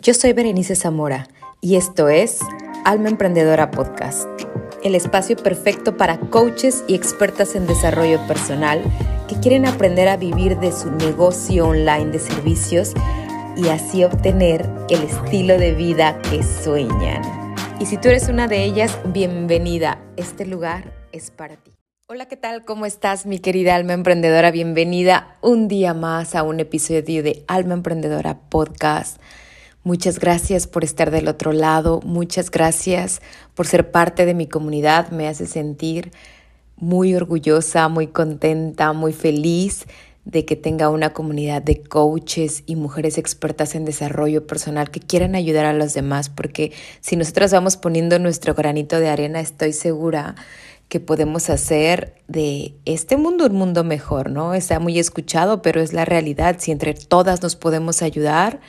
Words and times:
Yo 0.00 0.14
soy 0.14 0.32
Berenice 0.32 0.76
Zamora 0.76 1.26
y 1.60 1.74
esto 1.74 2.08
es 2.08 2.38
Alma 2.84 3.08
Emprendedora 3.08 3.72
Podcast, 3.72 4.28
el 4.84 4.94
espacio 4.94 5.36
perfecto 5.36 5.96
para 5.96 6.20
coaches 6.20 6.84
y 6.86 6.94
expertas 6.94 7.56
en 7.56 7.66
desarrollo 7.66 8.24
personal 8.28 8.80
que 9.26 9.34
quieren 9.40 9.66
aprender 9.66 10.06
a 10.06 10.16
vivir 10.16 10.56
de 10.60 10.70
su 10.70 10.92
negocio 10.92 11.66
online 11.66 12.12
de 12.12 12.20
servicios 12.20 12.92
y 13.56 13.70
así 13.70 14.04
obtener 14.04 14.70
el 14.88 15.02
estilo 15.02 15.58
de 15.58 15.74
vida 15.74 16.22
que 16.30 16.44
sueñan. 16.44 17.56
Y 17.80 17.86
si 17.86 17.96
tú 17.96 18.08
eres 18.08 18.28
una 18.28 18.46
de 18.46 18.62
ellas, 18.62 18.96
bienvenida. 19.06 20.00
Este 20.16 20.46
lugar 20.46 20.92
es 21.10 21.32
para 21.32 21.56
ti. 21.56 21.72
Hola, 22.06 22.26
¿qué 22.28 22.36
tal? 22.36 22.64
¿Cómo 22.64 22.86
estás, 22.86 23.26
mi 23.26 23.40
querida 23.40 23.74
alma 23.74 23.94
emprendedora? 23.94 24.52
Bienvenida 24.52 25.36
un 25.40 25.66
día 25.66 25.92
más 25.92 26.36
a 26.36 26.44
un 26.44 26.60
episodio 26.60 27.24
de 27.24 27.44
Alma 27.48 27.74
Emprendedora 27.74 28.38
Podcast. 28.48 29.20
Muchas 29.88 30.18
gracias 30.18 30.66
por 30.66 30.84
estar 30.84 31.10
del 31.10 31.28
otro 31.28 31.54
lado, 31.54 32.02
muchas 32.04 32.50
gracias 32.50 33.22
por 33.54 33.66
ser 33.66 33.90
parte 33.90 34.26
de 34.26 34.34
mi 34.34 34.46
comunidad, 34.46 35.12
me 35.12 35.28
hace 35.28 35.46
sentir 35.46 36.12
muy 36.76 37.14
orgullosa, 37.14 37.88
muy 37.88 38.08
contenta, 38.08 38.92
muy 38.92 39.14
feliz 39.14 39.86
de 40.26 40.44
que 40.44 40.56
tenga 40.56 40.90
una 40.90 41.14
comunidad 41.14 41.62
de 41.62 41.80
coaches 41.80 42.64
y 42.66 42.76
mujeres 42.76 43.16
expertas 43.16 43.74
en 43.74 43.86
desarrollo 43.86 44.46
personal 44.46 44.90
que 44.90 45.00
quieran 45.00 45.34
ayudar 45.34 45.64
a 45.64 45.72
los 45.72 45.94
demás, 45.94 46.28
porque 46.28 46.70
si 47.00 47.16
nosotras 47.16 47.50
vamos 47.50 47.78
poniendo 47.78 48.18
nuestro 48.18 48.52
granito 48.52 49.00
de 49.00 49.08
arena, 49.08 49.40
estoy 49.40 49.72
segura 49.72 50.34
que 50.90 51.00
podemos 51.00 51.48
hacer 51.48 52.14
de 52.28 52.74
este 52.84 53.16
mundo 53.16 53.46
un 53.46 53.54
mundo 53.54 53.84
mejor, 53.84 54.30
¿no? 54.30 54.52
Está 54.52 54.80
muy 54.80 54.98
escuchado, 54.98 55.62
pero 55.62 55.80
es 55.80 55.94
la 55.94 56.04
realidad. 56.04 56.56
Si 56.58 56.72
entre 56.72 56.92
todas 56.92 57.42
nos 57.42 57.56
podemos 57.56 58.02
ayudar, 58.02 58.60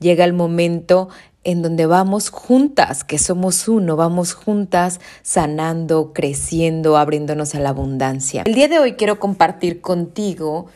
llega 0.00 0.24
el 0.24 0.32
momento 0.32 1.08
en 1.44 1.62
donde 1.62 1.86
vamos 1.86 2.28
juntas, 2.28 3.04
que 3.04 3.18
somos 3.18 3.66
uno, 3.68 3.96
vamos 3.96 4.34
juntas 4.34 5.00
sanando, 5.22 6.12
creciendo, 6.12 6.96
abriéndonos 6.96 7.54
a 7.54 7.60
la 7.60 7.70
abundancia. 7.70 8.42
El 8.46 8.54
día 8.54 8.68
de 8.68 8.78
hoy 8.78 8.92
quiero 8.94 9.18
compartir 9.18 9.80
contigo 9.80 10.66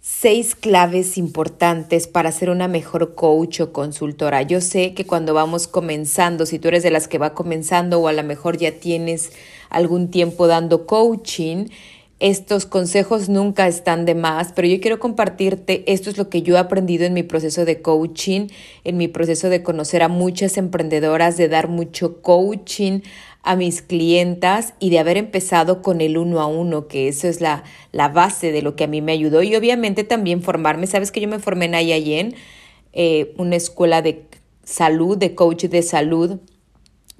seis 0.00 0.54
claves 0.54 1.16
importantes 1.16 2.06
para 2.08 2.30
ser 2.30 2.50
una 2.50 2.68
mejor 2.68 3.14
coach 3.14 3.60
o 3.60 3.72
consultora. 3.72 4.42
Yo 4.42 4.60
sé 4.60 4.94
que 4.94 5.06
cuando 5.06 5.32
vamos 5.32 5.66
comenzando, 5.66 6.44
si 6.44 6.58
tú 6.58 6.68
eres 6.68 6.82
de 6.82 6.90
las 6.90 7.08
que 7.08 7.18
va 7.18 7.32
comenzando 7.32 8.00
o 8.00 8.08
a 8.08 8.12
lo 8.12 8.22
mejor 8.22 8.58
ya 8.58 8.72
tienes 8.72 9.32
algún 9.70 10.10
tiempo 10.10 10.46
dando 10.46 10.86
coaching, 10.86 11.68
estos 12.20 12.64
consejos 12.64 13.28
nunca 13.28 13.66
están 13.66 14.04
de 14.04 14.14
más, 14.14 14.52
pero 14.52 14.68
yo 14.68 14.80
quiero 14.80 15.00
compartirte, 15.00 15.84
esto 15.92 16.10
es 16.10 16.16
lo 16.16 16.28
que 16.28 16.42
yo 16.42 16.54
he 16.54 16.58
aprendido 16.58 17.04
en 17.04 17.12
mi 17.12 17.22
proceso 17.22 17.64
de 17.64 17.82
coaching, 17.82 18.48
en 18.84 18.96
mi 18.96 19.08
proceso 19.08 19.48
de 19.48 19.62
conocer 19.62 20.02
a 20.02 20.08
muchas 20.08 20.56
emprendedoras, 20.56 21.36
de 21.36 21.48
dar 21.48 21.68
mucho 21.68 22.22
coaching 22.22 23.00
a 23.42 23.56
mis 23.56 23.82
clientas 23.82 24.74
y 24.78 24.90
de 24.90 25.00
haber 25.00 25.16
empezado 25.16 25.82
con 25.82 26.00
el 26.00 26.16
uno 26.16 26.40
a 26.40 26.46
uno, 26.46 26.86
que 26.86 27.08
eso 27.08 27.28
es 27.28 27.40
la, 27.40 27.64
la 27.92 28.08
base 28.08 28.52
de 28.52 28.62
lo 28.62 28.76
que 28.76 28.84
a 28.84 28.88
mí 28.88 29.02
me 29.02 29.12
ayudó. 29.12 29.42
Y 29.42 29.54
obviamente 29.54 30.02
también 30.04 30.40
formarme, 30.40 30.86
sabes 30.86 31.10
que 31.10 31.20
yo 31.20 31.28
me 31.28 31.40
formé 31.40 31.66
en 31.66 31.74
IAYEN, 31.74 32.34
eh, 32.92 33.34
una 33.36 33.56
escuela 33.56 34.02
de 34.02 34.24
salud, 34.62 35.18
de 35.18 35.34
coach 35.34 35.64
de 35.64 35.82
salud, 35.82 36.38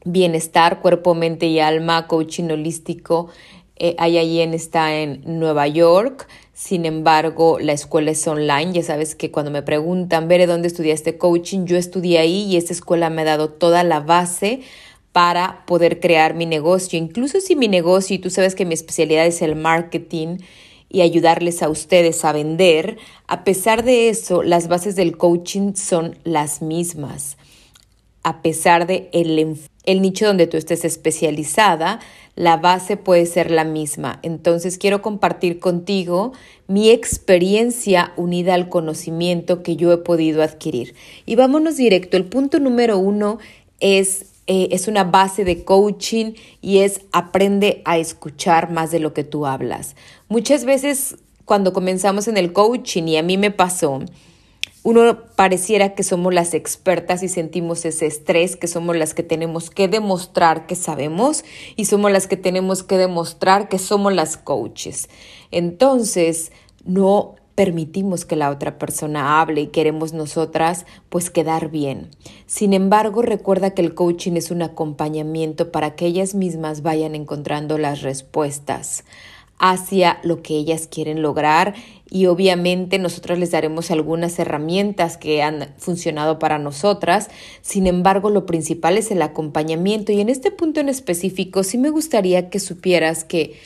bienestar, 0.06 0.81
cuerpo, 0.81 1.15
mente 1.15 1.47
y 1.47 1.61
alma, 1.61 2.06
coaching 2.06 2.45
holístico 2.45 3.28
eh, 3.77 4.50
está 4.55 4.97
en 4.97 5.22
Nueva 5.27 5.67
York, 5.69 6.28
sin 6.55 6.86
embargo, 6.86 7.58
la 7.58 7.72
escuela 7.72 8.12
es 8.12 8.27
online. 8.28 8.72
Ya 8.72 8.83
sabes 8.84 9.16
que 9.16 9.33
cuando 9.33 9.50
me 9.50 9.62
preguntan, 9.62 10.28
Veré, 10.28 10.47
¿dónde 10.47 10.69
estudiaste 10.69 11.19
coaching? 11.19 11.66
Yo 11.66 11.77
estudié 11.77 12.19
ahí 12.19 12.44
y 12.44 12.56
esta 12.56 12.72
escuela 12.72 13.11
me 13.11 13.22
ha 13.22 13.25
dado 13.25 13.50
toda 13.50 13.83
la 13.83 14.00
base 14.00 14.61
para 15.11 15.64
poder 15.66 15.98
crear 15.98 16.34
mi 16.34 16.47
negocio. 16.47 16.98
Incluso 16.98 17.41
si 17.41 17.56
mi 17.56 17.66
negocio, 17.66 18.14
y 18.16 18.20
tú 18.20 18.31
sabes 18.31 18.55
que 18.55 18.64
mi 18.64 18.75
especialidad 18.75 19.27
es 19.27 19.42
el 19.42 19.56
marketing 19.56 20.38
y 20.88 21.00
ayudarles 21.00 21.62
a 21.62 21.69
ustedes 21.69 22.25
a 22.25 22.32
vender, 22.32 22.98
a 23.27 23.43
pesar 23.43 23.82
de 23.84 24.09
eso, 24.09 24.44
las 24.44 24.69
bases 24.69 24.94
del 24.94 25.16
coaching 25.16 25.75
son 25.75 26.16
las 26.22 26.62
mismas. 26.62 27.37
A 28.22 28.43
pesar 28.43 28.87
de 28.87 29.09
el, 29.12 29.59
el 29.84 30.03
nicho 30.03 30.27
donde 30.27 30.47
tú 30.47 30.56
estés 30.56 30.84
especializada, 30.84 32.00
la 32.37 32.56
base 32.56 32.97
puede 32.97 33.27
ser 33.27 33.50
la 33.50 33.65
misma. 33.65 34.19
Entonces 34.22 34.78
quiero 34.78 35.03
compartir 35.03 35.61
contigo 35.61 36.33
mi 36.67 36.91
experiencia 36.91 38.12
unida 38.17 38.55
al 38.55 38.69
conocimiento 38.69 39.62
que 39.62 39.77
yo 39.77 39.93
he 39.93 39.99
podido 39.99 40.43
adquirir. 40.43 40.95
Y 41.27 41.37
vámonos 41.37 41.77
directo. 41.77 42.17
El 42.17 42.25
punto 42.25 42.59
número 42.59 42.99
uno 42.99 43.39
es, 43.81 44.27
eh, 44.47 44.69
es 44.72 44.89
una 44.89 45.05
base 45.05 45.45
de 45.45 45.65
coaching 45.65 46.33
y 46.61 46.78
es 46.78 47.03
aprende 47.12 47.83
a 47.84 47.99
escuchar 47.99 48.71
más 48.71 48.91
de 48.91 49.01
lo 49.01 49.15
que 49.15 49.25
tú 49.25 49.47
hablas. 49.47 49.95
Muchas 50.28 50.65
veces 50.65 51.16
cuando 51.45 51.72
comenzamos 51.72 52.28
en 52.28 52.37
el 52.37 52.53
coaching, 52.53 53.05
y 53.05 53.16
a 53.16 53.22
mí 53.22 53.37
me 53.37 53.51
pasó, 53.51 54.01
uno 54.84 55.19
pareciera 55.34 55.95
que 55.95 56.03
somos 56.03 56.33
las 56.34 56.53
expertas 56.53 57.22
y 57.22 57.28
sentimos 57.28 57.87
ese 57.87 58.05
estrés, 58.05 58.55
que 58.55 58.69
somos 58.69 58.97
las 58.97 59.15
que 59.15 59.22
tenemos 59.22 59.71
que 59.71 59.89
demostrar 59.89 60.67
que 60.67 60.77
sabemos 60.77 61.43
y 61.75 61.87
somos 61.87 62.12
las 62.12 62.27
que 62.27 62.37
tenemos 62.37 62.83
que 62.83 62.99
demostrar 62.99 63.71
que 63.71 63.78
somos 63.78 64.12
las 64.12 64.37
coaches. 64.37 65.09
Entonces, 65.50 66.53
no 66.84 67.34
permitimos 67.55 68.27
que 68.27 68.37
la 68.37 68.50
otra 68.50 68.78
persona 68.78 69.41
hable 69.41 69.62
y 69.62 69.67
queremos 69.69 70.12
nosotras 70.12 70.84
pues 71.09 71.31
quedar 71.31 71.71
bien. 71.71 72.11
Sin 72.47 72.75
embargo, 72.75 73.22
recuerda 73.22 73.71
que 73.71 73.81
el 73.81 73.95
coaching 73.95 74.33
es 74.33 74.51
un 74.51 74.61
acompañamiento 74.61 75.72
para 75.72 75.95
que 75.95 76.05
ellas 76.05 76.34
mismas 76.34 76.83
vayan 76.83 77.15
encontrando 77.15 77.78
las 77.78 78.03
respuestas 78.03 79.05
hacia 79.66 80.19
lo 80.22 80.42
que 80.42 80.56
ellas 80.56 80.86
quieren 80.86 81.22
lograr 81.22 81.75
y 82.10 82.26
obviamente 82.26 82.98
nosotros 82.98 83.38
les 83.38 83.50
daremos 83.50 83.91
algunas 83.91 84.38
herramientas 84.38 85.16
que 85.16 85.42
han 85.42 85.72
funcionado 85.78 86.38
para 86.38 86.58
nosotras. 86.58 87.30
Sin 87.62 87.86
embargo, 87.86 88.28
lo 88.28 88.44
principal 88.44 88.98
es 88.98 89.10
el 89.10 89.22
acompañamiento 89.22 90.12
y 90.12 90.20
en 90.20 90.28
este 90.28 90.50
punto 90.50 90.80
en 90.80 90.91
específico 90.91 91.62
sí 91.62 91.78
me 91.78 91.88
gustaría 91.88 92.50
que 92.50 92.60
supieras 92.60 93.24
que 93.24 93.58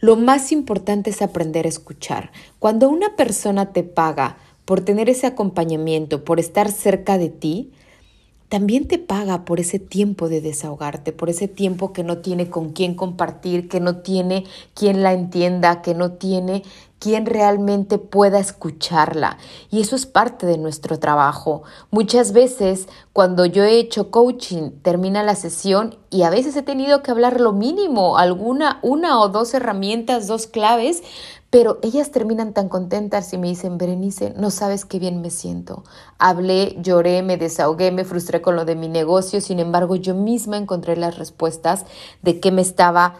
lo 0.00 0.16
más 0.16 0.52
importante 0.52 1.10
es 1.10 1.20
aprender 1.20 1.66
a 1.66 1.68
escuchar. 1.68 2.32
Cuando 2.58 2.88
una 2.88 3.14
persona 3.14 3.74
te 3.74 3.82
paga 3.82 4.38
por 4.64 4.80
tener 4.80 5.10
ese 5.10 5.26
acompañamiento, 5.26 6.24
por 6.24 6.40
estar 6.40 6.72
cerca 6.72 7.18
de 7.18 7.28
ti, 7.28 7.72
también 8.52 8.86
te 8.86 8.98
paga 8.98 9.46
por 9.46 9.60
ese 9.60 9.78
tiempo 9.78 10.28
de 10.28 10.42
desahogarte, 10.42 11.14
por 11.14 11.30
ese 11.30 11.48
tiempo 11.48 11.94
que 11.94 12.04
no 12.04 12.18
tiene 12.18 12.50
con 12.50 12.72
quién 12.72 12.94
compartir, 12.94 13.66
que 13.66 13.80
no 13.80 14.02
tiene 14.02 14.44
quien 14.74 15.02
la 15.02 15.14
entienda, 15.14 15.80
que 15.80 15.94
no 15.94 16.12
tiene 16.12 16.62
quien 16.98 17.24
realmente 17.24 17.96
pueda 17.96 18.38
escucharla. 18.38 19.38
Y 19.70 19.80
eso 19.80 19.96
es 19.96 20.04
parte 20.04 20.44
de 20.44 20.58
nuestro 20.58 20.98
trabajo. 20.98 21.62
Muchas 21.90 22.34
veces 22.34 22.88
cuando 23.14 23.46
yo 23.46 23.64
he 23.64 23.78
hecho 23.78 24.10
coaching, 24.10 24.72
termina 24.82 25.22
la 25.22 25.34
sesión 25.34 25.96
y 26.10 26.24
a 26.24 26.30
veces 26.30 26.54
he 26.54 26.62
tenido 26.62 27.02
que 27.02 27.10
hablar 27.10 27.40
lo 27.40 27.54
mínimo, 27.54 28.18
alguna, 28.18 28.80
una 28.82 29.18
o 29.18 29.30
dos 29.30 29.54
herramientas, 29.54 30.26
dos 30.26 30.46
claves, 30.46 31.02
pero 31.52 31.78
ellas 31.82 32.10
terminan 32.10 32.54
tan 32.54 32.70
contentas 32.70 33.30
y 33.34 33.36
me 33.36 33.48
dicen, 33.48 33.76
Berenice, 33.76 34.32
no 34.38 34.50
sabes 34.50 34.86
qué 34.86 34.98
bien 34.98 35.20
me 35.20 35.28
siento. 35.28 35.84
Hablé, 36.18 36.78
lloré, 36.80 37.22
me 37.22 37.36
desahogué, 37.36 37.92
me 37.92 38.06
frustré 38.06 38.40
con 38.40 38.56
lo 38.56 38.64
de 38.64 38.74
mi 38.74 38.88
negocio, 38.88 39.38
sin 39.42 39.58
embargo 39.58 39.94
yo 39.96 40.14
misma 40.14 40.56
encontré 40.56 40.96
las 40.96 41.18
respuestas 41.18 41.84
de 42.22 42.40
qué 42.40 42.52
me 42.52 42.62
estaba 42.62 43.16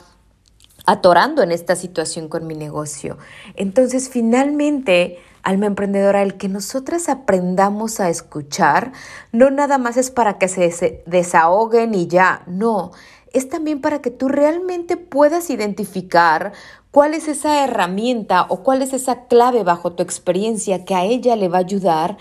atorando 0.87 1.43
en 1.43 1.53
esta 1.53 1.77
situación 1.77 2.29
con 2.29 2.47
mi 2.47 2.55
negocio. 2.55 3.19
Entonces, 3.55 4.09
finalmente, 4.09 5.19
alma 5.43 5.67
emprendedora, 5.67 6.23
el 6.23 6.39
que 6.39 6.49
nosotras 6.49 7.11
aprendamos 7.11 8.01
a 8.01 8.09
escuchar, 8.09 8.93
no 9.33 9.51
nada 9.51 9.77
más 9.77 9.99
es 9.99 10.11
para 10.11 10.39
que 10.39 10.49
se 10.49 11.03
desahoguen 11.05 11.93
y 11.93 12.07
ya, 12.07 12.45
no, 12.47 12.93
es 13.33 13.49
también 13.49 13.81
para 13.81 14.01
que 14.01 14.11
tú 14.11 14.29
realmente 14.29 14.97
puedas 14.97 15.51
identificar 15.51 16.53
¿Cuál 16.93 17.15
es 17.15 17.27
esa 17.27 17.65
herramienta 17.65 18.47
o 18.51 18.63
cuál 18.63 18.83
es 18.83 18.93
esa 18.93 19.25
clave 19.27 19.65
bajo 19.65 19.93
tu 19.93 20.03
experiencia 20.03 20.85
que 20.85 20.95
a 20.95 21.05
ella 21.05 21.37
le 21.37 21.49
va 21.49 21.57
a 21.57 21.63
ayudar 21.63 22.19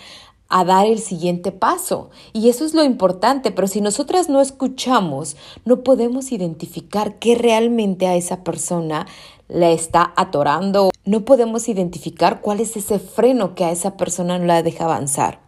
a 0.51 0.65
dar 0.65 0.85
el 0.85 0.99
siguiente 0.99 1.51
paso. 1.53 2.09
Y 2.33 2.49
eso 2.49 2.65
es 2.65 2.73
lo 2.73 2.83
importante, 2.83 3.51
pero 3.51 3.67
si 3.67 3.79
nosotras 3.79 4.27
no 4.27 4.41
escuchamos, 4.41 5.37
no 5.63 5.81
podemos 5.81 6.33
identificar 6.33 7.19
qué 7.19 7.35
realmente 7.35 8.05
a 8.05 8.15
esa 8.15 8.43
persona 8.43 9.07
le 9.47 9.73
está 9.73 10.13
atorando. 10.17 10.91
No 11.05 11.23
podemos 11.23 11.69
identificar 11.69 12.41
cuál 12.41 12.59
es 12.59 12.75
ese 12.75 12.99
freno 12.99 13.55
que 13.55 13.63
a 13.63 13.71
esa 13.71 13.95
persona 13.95 14.39
no 14.39 14.45
la 14.45 14.61
deja 14.61 14.83
avanzar. 14.83 15.39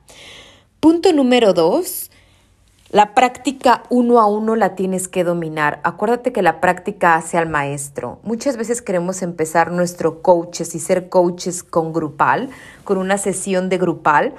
Punto 0.80 1.12
número 1.12 1.54
dos, 1.54 2.10
la 2.94 3.16
práctica 3.16 3.82
uno 3.90 4.20
a 4.20 4.28
uno 4.28 4.56
la 4.56 4.76
tienes 4.76 5.08
que 5.08 5.24
dominar. 5.24 5.80
Acuérdate 5.84 6.32
que 6.32 6.44
la 6.44 6.62
práctica 6.62 7.16
hace 7.16 7.40
al 7.40 7.50
maestro. 7.50 8.20
Muchas 8.22 8.56
veces 8.56 8.84
queremos 8.84 9.24
empezar 9.24 9.72
nuestro 9.72 10.22
coaches 10.22 10.76
y 10.76 10.80
ser 10.80 11.10
coaches 11.10 11.64
con 11.64 11.92
grupal, 11.92 12.52
con 12.84 13.00
una 13.00 13.18
sesión 13.18 13.68
de 13.68 13.80
grupal. 13.80 14.36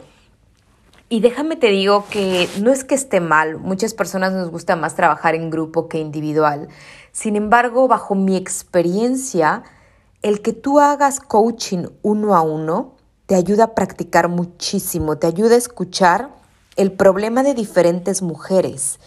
Y 1.09 1.19
déjame 1.19 1.57
te 1.57 1.67
digo 1.67 2.05
que 2.09 2.49
no 2.63 2.71
es 2.71 2.85
que 2.85 2.95
esté 2.95 3.19
mal, 3.19 3.59
muchas 3.59 3.93
personas 3.93 4.33
nos 4.33 4.53
gusta 4.53 4.77
más 4.77 4.95
trabajar 4.95 5.35
en 5.35 5.51
grupo 5.51 5.89
que 5.89 5.99
individual. 5.99 6.69
Sin 7.11 7.35
embargo, 7.35 7.89
bajo 7.89 8.15
mi 8.15 8.37
experiencia, 8.37 9.65
el 10.23 10.43
que 10.43 10.53
tú 10.53 10.79
hagas 10.79 11.19
coaching 11.19 11.89
uno 12.03 12.37
a 12.37 12.43
uno 12.43 12.95
te 13.27 13.35
ayuda 13.35 13.65
a 13.65 13.75
practicar 13.75 14.29
muchísimo, 14.29 15.19
te 15.19 15.27
ayuda 15.27 15.57
a 15.57 15.59
escuchar 15.59 16.44
el 16.77 16.93
problema 16.93 17.43
de 17.43 17.55
diferentes 17.55 18.23
mujeres 18.23 18.99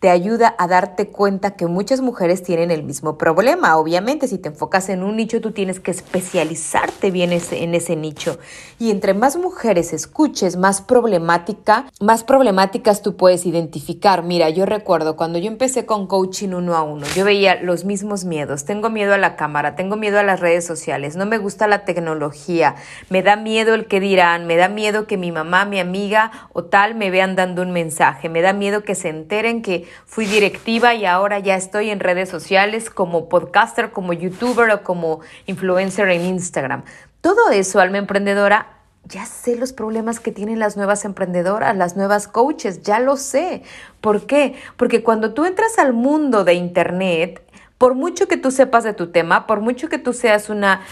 te 0.00 0.08
ayuda 0.08 0.54
a 0.56 0.66
darte 0.66 1.08
cuenta 1.08 1.50
que 1.52 1.66
muchas 1.66 2.00
mujeres 2.00 2.42
tienen 2.42 2.70
el 2.70 2.82
mismo 2.82 3.18
problema. 3.18 3.76
Obviamente, 3.76 4.28
si 4.28 4.38
te 4.38 4.48
enfocas 4.48 4.88
en 4.88 5.02
un 5.02 5.16
nicho, 5.16 5.42
tú 5.42 5.52
tienes 5.52 5.78
que 5.78 5.90
especializarte 5.90 7.10
bien 7.10 7.32
en 7.32 7.74
ese 7.74 7.96
nicho. 7.96 8.38
Y 8.78 8.90
entre 8.90 9.12
más 9.12 9.36
mujeres 9.36 9.92
escuches, 9.92 10.56
más 10.56 10.80
problemática, 10.80 11.84
más 12.00 12.24
problemáticas 12.24 13.02
tú 13.02 13.16
puedes 13.16 13.44
identificar. 13.44 14.22
Mira, 14.22 14.48
yo 14.48 14.64
recuerdo 14.64 15.16
cuando 15.16 15.38
yo 15.38 15.48
empecé 15.48 15.84
con 15.84 16.06
coaching 16.06 16.48
uno 16.54 16.76
a 16.76 16.82
uno, 16.82 17.06
yo 17.14 17.26
veía 17.26 17.56
los 17.56 17.84
mismos 17.84 18.24
miedos. 18.24 18.64
Tengo 18.64 18.88
miedo 18.88 19.12
a 19.12 19.18
la 19.18 19.36
cámara, 19.36 19.76
tengo 19.76 19.96
miedo 19.96 20.18
a 20.18 20.22
las 20.22 20.40
redes 20.40 20.64
sociales, 20.64 21.16
no 21.16 21.26
me 21.26 21.36
gusta 21.36 21.66
la 21.66 21.84
tecnología, 21.84 22.76
me 23.10 23.22
da 23.22 23.36
miedo 23.36 23.74
el 23.74 23.86
que 23.86 24.00
dirán, 24.00 24.46
me 24.46 24.56
da 24.56 24.68
miedo 24.68 25.06
que 25.06 25.18
mi 25.18 25.30
mamá, 25.30 25.66
mi 25.66 25.78
amiga 25.78 26.30
o 26.54 26.64
tal 26.64 26.94
me 26.94 27.10
vean 27.10 27.36
dando 27.36 27.60
un 27.60 27.72
mensaje, 27.72 28.30
me 28.30 28.40
da 28.40 28.54
miedo 28.54 28.82
que 28.82 28.94
se 28.94 29.10
enteren 29.10 29.60
que 29.60 29.89
fui 30.06 30.26
directiva 30.26 30.94
y 30.94 31.06
ahora 31.06 31.38
ya 31.38 31.56
estoy 31.56 31.90
en 31.90 32.00
redes 32.00 32.28
sociales 32.28 32.90
como 32.90 33.28
podcaster, 33.28 33.90
como 33.90 34.12
youtuber 34.12 34.70
o 34.70 34.82
como 34.82 35.20
influencer 35.46 36.08
en 36.08 36.24
Instagram. 36.24 36.84
Todo 37.20 37.50
eso, 37.50 37.80
alma 37.80 37.98
emprendedora, 37.98 38.66
ya 39.04 39.26
sé 39.26 39.56
los 39.56 39.72
problemas 39.72 40.20
que 40.20 40.32
tienen 40.32 40.58
las 40.58 40.76
nuevas 40.76 41.04
emprendedoras, 41.04 41.76
las 41.76 41.96
nuevas 41.96 42.28
coaches, 42.28 42.82
ya 42.82 43.00
lo 43.00 43.16
sé. 43.16 43.62
¿Por 44.00 44.26
qué? 44.26 44.54
Porque 44.76 45.02
cuando 45.02 45.34
tú 45.34 45.44
entras 45.44 45.78
al 45.78 45.92
mundo 45.92 46.44
de 46.44 46.54
Internet, 46.54 47.42
por 47.78 47.94
mucho 47.94 48.28
que 48.28 48.36
tú 48.36 48.50
sepas 48.50 48.84
de 48.84 48.92
tu 48.92 49.10
tema, 49.10 49.46
por 49.46 49.60
mucho 49.60 49.88
que 49.88 49.98
tú 49.98 50.12
seas 50.12 50.50
una 50.50 50.82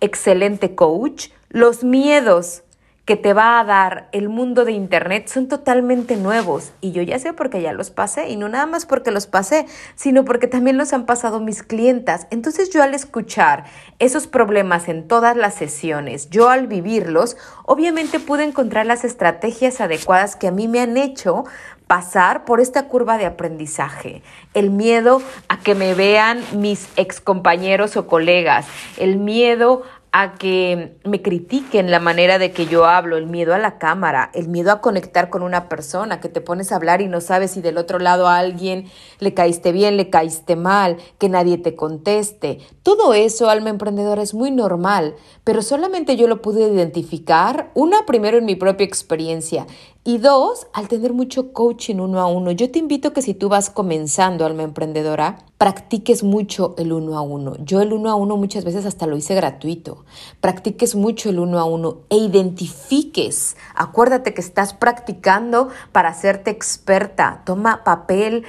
excelente 0.00 0.74
coach, 0.74 1.28
los 1.48 1.84
miedos, 1.84 2.63
que 3.04 3.16
te 3.16 3.34
va 3.34 3.60
a 3.60 3.64
dar 3.64 4.08
el 4.12 4.30
mundo 4.30 4.64
de 4.64 4.72
Internet 4.72 5.28
son 5.28 5.46
totalmente 5.46 6.16
nuevos. 6.16 6.72
Y 6.80 6.92
yo 6.92 7.02
ya 7.02 7.18
sé 7.18 7.34
porque 7.34 7.60
ya 7.60 7.74
los 7.74 7.90
pasé. 7.90 8.30
Y 8.30 8.36
no 8.36 8.48
nada 8.48 8.66
más 8.66 8.86
porque 8.86 9.10
los 9.10 9.26
pasé, 9.26 9.66
sino 9.94 10.24
porque 10.24 10.46
también 10.46 10.78
los 10.78 10.94
han 10.94 11.04
pasado 11.04 11.38
mis 11.38 11.62
clientas. 11.62 12.26
Entonces 12.30 12.70
yo 12.70 12.82
al 12.82 12.94
escuchar 12.94 13.64
esos 13.98 14.26
problemas 14.26 14.88
en 14.88 15.06
todas 15.06 15.36
las 15.36 15.54
sesiones, 15.54 16.30
yo 16.30 16.48
al 16.48 16.66
vivirlos, 16.66 17.36
obviamente 17.66 18.20
pude 18.20 18.44
encontrar 18.44 18.86
las 18.86 19.04
estrategias 19.04 19.82
adecuadas 19.82 20.34
que 20.34 20.48
a 20.48 20.52
mí 20.52 20.66
me 20.66 20.80
han 20.80 20.96
hecho 20.96 21.44
pasar 21.86 22.46
por 22.46 22.60
esta 22.60 22.88
curva 22.88 23.18
de 23.18 23.26
aprendizaje, 23.26 24.22
el 24.54 24.70
miedo 24.70 25.20
a 25.48 25.58
que 25.58 25.74
me 25.74 25.94
vean 25.94 26.42
mis 26.54 26.88
ex 26.96 27.20
compañeros 27.20 27.98
o 27.98 28.06
colegas, 28.06 28.66
el 28.96 29.18
miedo 29.18 29.82
a 30.16 30.34
que 30.34 30.96
me 31.02 31.22
critiquen 31.22 31.90
la 31.90 31.98
manera 31.98 32.38
de 32.38 32.52
que 32.52 32.66
yo 32.66 32.84
hablo, 32.84 33.16
el 33.16 33.26
miedo 33.26 33.52
a 33.52 33.58
la 33.58 33.78
cámara, 33.78 34.30
el 34.32 34.46
miedo 34.46 34.70
a 34.70 34.80
conectar 34.80 35.28
con 35.28 35.42
una 35.42 35.68
persona, 35.68 36.20
que 36.20 36.28
te 36.28 36.40
pones 36.40 36.70
a 36.70 36.76
hablar 36.76 37.00
y 37.00 37.08
no 37.08 37.20
sabes 37.20 37.50
si 37.50 37.60
del 37.60 37.78
otro 37.78 37.98
lado 37.98 38.28
a 38.28 38.38
alguien 38.38 38.84
le 39.18 39.34
caíste 39.34 39.72
bien, 39.72 39.96
le 39.96 40.10
caíste 40.10 40.54
mal, 40.54 40.98
que 41.18 41.28
nadie 41.28 41.58
te 41.58 41.74
conteste. 41.74 42.60
Todo 42.84 43.12
eso, 43.12 43.50
alma 43.50 43.70
emprendedora, 43.70 44.22
es 44.22 44.34
muy 44.34 44.52
normal, 44.52 45.16
pero 45.42 45.62
solamente 45.62 46.14
yo 46.14 46.28
lo 46.28 46.42
pude 46.42 46.72
identificar, 46.72 47.72
una, 47.74 48.06
primero 48.06 48.38
en 48.38 48.44
mi 48.44 48.54
propia 48.54 48.86
experiencia 48.86 49.66
y 50.06 50.18
dos, 50.18 50.66
al 50.74 50.86
tener 50.86 51.14
mucho 51.14 51.54
coaching 51.54 51.96
uno 51.96 52.20
a 52.20 52.26
uno, 52.26 52.50
yo 52.50 52.70
te 52.70 52.78
invito 52.78 53.14
que 53.14 53.22
si 53.22 53.32
tú 53.32 53.48
vas 53.48 53.70
comenzando, 53.70 54.44
alma 54.44 54.62
emprendedora, 54.62 55.46
practiques 55.56 56.22
mucho 56.22 56.74
el 56.76 56.92
uno 56.92 57.16
a 57.16 57.22
uno. 57.22 57.56
Yo 57.64 57.80
el 57.80 57.94
uno 57.94 58.10
a 58.10 58.14
uno 58.14 58.36
muchas 58.36 58.66
veces 58.66 58.84
hasta 58.84 59.06
lo 59.06 59.16
hice 59.16 59.34
gratuito. 59.34 60.04
Practiques 60.42 60.94
mucho 60.94 61.30
el 61.30 61.38
uno 61.38 61.58
a 61.58 61.64
uno 61.64 62.02
e 62.10 62.18
identifiques. 62.18 63.56
Acuérdate 63.74 64.34
que 64.34 64.42
estás 64.42 64.74
practicando 64.74 65.70
para 65.90 66.10
hacerte 66.10 66.50
experta. 66.50 67.40
Toma 67.46 67.82
papel 67.82 68.44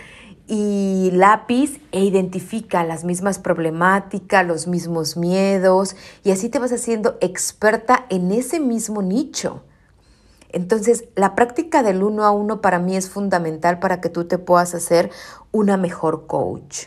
y 0.50 1.10
lápiz 1.14 1.80
e 1.94 2.04
identifica 2.04 2.84
las 2.84 3.06
mismas 3.06 3.40
problemáticas, 3.40 4.46
los 4.46 4.68
mismos 4.68 5.16
miedos 5.16 5.96
y 6.26 6.32
así 6.32 6.50
te 6.50 6.60
vas 6.60 6.74
haciendo 6.74 7.16
experta 7.22 8.06
en 8.10 8.34
ese 8.34 8.60
mismo 8.60 9.02
nicho. 9.02 9.62
Entonces, 10.56 11.04
la 11.16 11.36
práctica 11.36 11.84
del 11.84 12.02
uno 12.02 12.24
a 12.24 12.32
uno 12.32 12.62
para 12.62 12.80
mí 12.80 12.96
es 12.96 13.10
fundamental 13.10 13.80
para 13.80 14.00
que 14.00 14.08
tú 14.08 14.24
te 14.24 14.38
puedas 14.38 14.74
hacer 14.74 15.12
una 15.52 15.76
mejor 15.76 16.28
coach. 16.28 16.86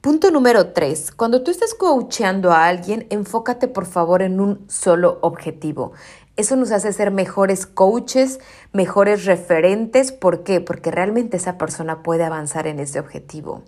Punto 0.00 0.30
número 0.30 0.72
tres, 0.72 1.10
cuando 1.10 1.42
tú 1.42 1.50
estés 1.50 1.74
coachando 1.74 2.52
a 2.52 2.66
alguien, 2.66 3.08
enfócate 3.10 3.66
por 3.66 3.86
favor 3.86 4.22
en 4.22 4.38
un 4.38 4.64
solo 4.68 5.18
objetivo. 5.22 5.90
Eso 6.36 6.54
nos 6.54 6.70
hace 6.70 6.92
ser 6.92 7.10
mejores 7.10 7.66
coaches, 7.66 8.38
mejores 8.72 9.24
referentes. 9.24 10.12
¿Por 10.12 10.44
qué? 10.44 10.60
Porque 10.60 10.92
realmente 10.92 11.38
esa 11.38 11.58
persona 11.58 12.04
puede 12.04 12.22
avanzar 12.22 12.68
en 12.68 12.78
ese 12.78 13.00
objetivo. 13.00 13.64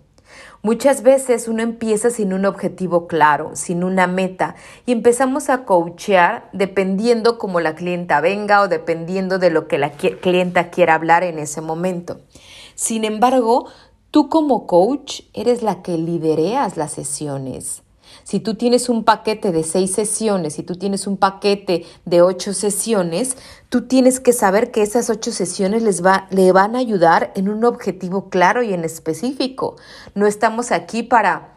Muchas 0.63 1.03
veces 1.03 1.49
uno 1.49 1.63
empieza 1.63 2.11
sin 2.11 2.33
un 2.33 2.47
objetivo 2.47 3.07
claro, 3.07 3.51
sin 3.55 3.85
una 3.85 4.07
meta, 4.07 4.55
y 4.87 4.93
empezamos 4.93 5.51
a 5.51 5.65
coachear 5.65 6.49
dependiendo 6.53 7.39
cómo 7.39 7.61
la 7.61 7.75
clienta 7.75 8.21
venga 8.21 8.61
o 8.63 8.69
dependiendo 8.69 9.39
de 9.39 9.51
lo 9.51 9.69
que 9.69 9.79
la 9.79 9.93
clienta 9.93 10.71
quiera 10.71 10.95
hablar 10.95 11.23
en 11.23 11.39
ese 11.39 11.61
momento. 11.61 12.21
Sin 12.75 13.05
embargo, 13.05 13.67
tú 14.11 14.29
como 14.29 14.67
coach 14.67 15.23
eres 15.33 15.63
la 15.63 15.83
que 15.83 15.99
lidereas 15.99 16.77
las 16.77 16.93
sesiones. 16.93 17.83
Si 18.23 18.41
tú 18.41 18.55
tienes 18.55 18.89
un 18.89 19.05
paquete 19.05 19.53
de 19.53 19.65
seis 19.65 19.93
sesiones, 19.93 20.55
si 20.55 20.63
tú 20.63 20.77
tienes 20.77 21.07
un 21.07 21.17
paquete 21.17 21.85
de 22.05 22.23
ocho 22.23 22.53
sesiones, 22.53 23.37
tú 23.69 23.87
tienes 23.87 24.21
que 24.21 24.33
saber 24.33 24.71
que 24.71 24.83
esas 24.83 25.11
ocho 25.11 25.33
sesiones 25.33 25.83
les 25.83 26.05
va, 26.05 26.29
le 26.31 26.53
van 26.53 26.77
a 26.77 26.79
ayudar 26.79 27.33
en 27.35 27.49
un 27.49 27.65
objetivo 27.65 28.29
claro 28.31 28.63
y 28.63 28.73
en 28.73 28.85
específico. 28.85 29.77
No 30.15 30.27
estamos 30.27 30.71
aquí 30.73 31.03
para 31.03 31.54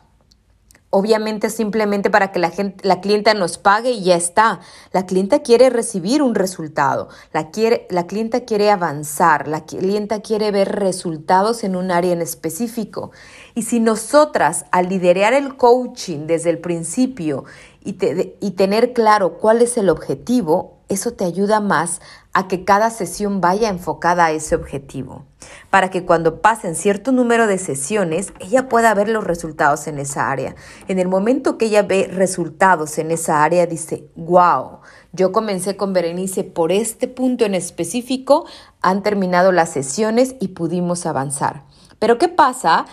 Obviamente 0.90 1.50
simplemente 1.50 2.10
para 2.10 2.32
que 2.32 2.40
la, 2.40 2.50
gente, 2.50 2.88
la 2.88 3.02
clienta 3.02 3.34
nos 3.34 3.58
pague 3.58 3.92
y 3.92 4.04
ya 4.06 4.16
está. 4.16 4.62
La 4.94 5.06
clienta 5.06 5.40
quiere 5.40 5.70
recibir 5.70 6.22
un 6.22 6.34
resultado, 6.34 7.10
la, 7.34 7.52
quiere, 7.52 7.88
la 7.90 8.08
clienta 8.08 8.46
quiere 8.46 8.72
avanzar, 8.72 9.50
la 9.50 9.66
clienta 9.66 10.22
quiere 10.22 10.50
ver 10.52 10.70
resultados 10.80 11.66
en 11.66 11.76
un 11.76 11.92
área 11.92 12.14
en 12.14 12.22
específico. 12.22 13.12
Y 13.54 13.64
si 13.64 13.82
nosotras 13.82 14.66
al 14.72 14.88
liderar 14.88 15.34
el 15.34 15.58
coaching 15.58 16.26
desde 16.26 16.52
el 16.52 16.60
principio 16.60 17.44
y, 17.84 17.98
y 18.40 18.52
tener 18.52 18.94
claro 18.94 19.40
cuál 19.40 19.62
es 19.62 19.78
el 19.78 19.90
objetivo, 19.90 20.77
eso 20.90 21.12
te 21.12 21.26
ayuda 21.26 21.60
más 21.60 22.02
a 22.34 22.48
que 22.48 22.64
cada 22.64 22.90
sesión 22.90 23.42
vaya 23.42 23.70
enfocada 23.70 24.26
a 24.26 24.32
ese 24.32 24.56
objetivo, 24.56 25.26
para 25.70 25.90
que 25.90 26.06
cuando 26.06 26.42
pasen 26.42 26.76
cierto 26.76 27.12
número 27.12 27.48
de 27.48 27.58
sesiones, 27.58 28.32
ella 28.40 28.70
pueda 28.70 28.94
ver 28.94 29.10
los 29.10 29.24
resultados 29.24 29.88
en 29.88 29.98
esa 29.98 30.30
área. 30.30 30.56
En 30.88 31.00
el 31.00 31.08
momento 31.08 31.58
que 31.58 31.66
ella 31.66 31.84
ve 31.84 32.10
resultados 32.12 32.98
en 33.00 33.12
esa 33.12 33.44
área, 33.44 33.66
dice, 33.66 34.10
wow, 34.16 34.80
yo 35.14 35.32
comencé 35.32 35.78
con 35.78 35.94
Berenice 35.94 36.44
por 36.44 36.72
este 36.72 37.08
punto 37.08 37.44
en 37.44 37.56
específico, 37.56 38.46
han 38.82 39.04
terminado 39.04 39.52
las 39.52 39.70
sesiones 39.70 40.36
y 40.40 40.50
pudimos 40.50 41.06
avanzar. 41.06 41.64
Pero 42.00 42.18
¿qué 42.18 42.28
pasa 42.28 42.86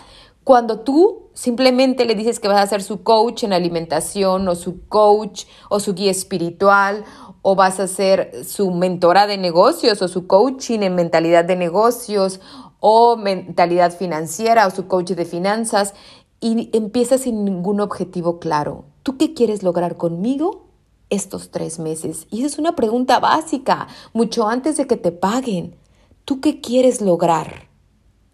cuando 0.43 0.79
tú 0.79 1.24
simplemente 1.35 2.05
le 2.05 2.15
dices 2.15 2.39
que 2.39 2.47
vas 2.47 2.63
a 2.63 2.67
ser 2.67 2.81
su 2.81 3.03
coach 3.03 3.43
en 3.43 3.53
alimentación 3.53 4.47
o 4.47 4.55
su 4.55 4.87
coach 4.87 5.45
o 5.69 5.79
su 5.79 5.93
guía 5.93 6.09
espiritual 6.09 7.05
o 7.43 7.55
vas 7.55 7.79
a 7.79 7.87
ser 7.87 8.43
su 8.43 8.71
mentora 8.71 9.27
de 9.27 9.37
negocios 9.37 10.01
o 10.01 10.07
su 10.07 10.25
coaching 10.25 10.79
en 10.79 10.95
mentalidad 10.95 11.45
de 11.45 11.55
negocios 11.55 12.39
o 12.79 13.17
mentalidad 13.17 13.95
financiera 13.95 14.65
o 14.65 14.71
su 14.71 14.87
coach 14.87 15.11
de 15.11 15.25
finanzas 15.25 15.93
y 16.39 16.69
empiezas 16.73 17.21
sin 17.21 17.45
ningún 17.45 17.81
objetivo 17.81 18.39
claro. 18.39 18.85
¿Tú 19.03 19.17
qué 19.17 19.33
quieres 19.33 19.61
lograr 19.61 19.97
conmigo 19.97 20.67
estos 21.09 21.51
tres 21.51 21.79
meses? 21.79 22.27
Y 22.31 22.39
esa 22.39 22.47
es 22.47 22.59
una 22.59 22.75
pregunta 22.75 23.19
básica, 23.19 23.87
mucho 24.13 24.47
antes 24.47 24.77
de 24.77 24.87
que 24.87 24.97
te 24.97 25.11
paguen. 25.11 25.75
¿Tú 26.23 26.41
qué 26.41 26.61
quieres 26.61 27.01
lograr 27.01 27.67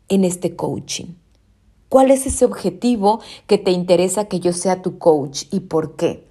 en 0.07 0.23
este 0.23 0.55
coaching? 0.55 1.20
¿Cuál 1.91 2.09
es 2.09 2.25
ese 2.25 2.45
objetivo 2.45 3.19
que 3.47 3.57
te 3.57 3.71
interesa 3.71 4.29
que 4.29 4.39
yo 4.39 4.53
sea 4.53 4.81
tu 4.81 4.97
coach 4.97 5.43
y 5.51 5.59
por 5.59 5.97
qué? 5.97 6.25